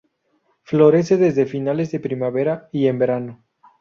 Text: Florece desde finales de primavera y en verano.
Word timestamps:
Florece 0.63 1.17
desde 1.17 1.45
finales 1.45 1.91
de 1.91 1.99
primavera 1.99 2.69
y 2.71 2.87
en 2.87 2.97
verano. 2.97 3.43